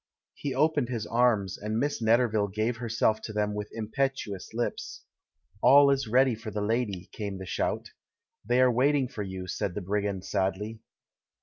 [0.33, 5.03] He opened his arms, and Miss Netterville gave herself to them with impetuous lips.
[5.61, 7.91] "All is ready for the lady!" came the shout.
[8.43, 10.79] "They are waiting for you," said the brigand sadly.